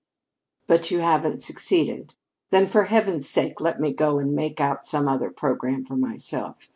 [0.65, 2.15] "But you haven't succeeded?
[2.49, 6.67] Then, for heaven's sake, let me go and make out some other programme for myself.